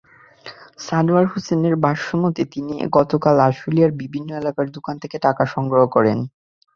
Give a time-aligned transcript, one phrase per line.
[0.79, 6.17] সানোয়ার হোসেনের ভাষ্যমতে, তিনি গতকাল আশুলিয়ার বিভিন্ন এলাকার দোকান থেকে টাকা সংগ্রহ করেন।